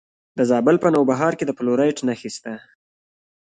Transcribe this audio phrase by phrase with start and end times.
[0.37, 2.53] د زابل په نوبهار کې د فلورایټ نښې شته.